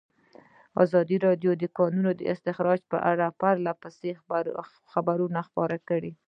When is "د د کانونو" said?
1.55-2.09